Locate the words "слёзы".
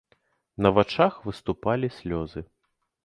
1.99-2.47